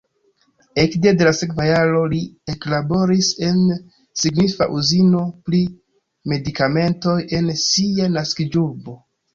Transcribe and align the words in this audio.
Ekde 0.83 1.11
la 1.27 1.33
sekva 1.39 1.67
jaro 1.67 1.99
li 2.13 2.21
eklaboris 2.53 3.29
en 3.49 3.61
signifa 4.23 4.71
uzino 4.81 5.23
pri 5.51 5.63
medikamentoj 6.35 7.19
en 7.43 7.55
sia 7.71 8.13
naskiĝurbo. 8.21 9.01